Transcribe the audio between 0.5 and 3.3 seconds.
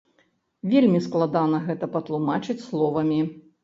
Вельмі складана гэта патлумачыць словамі.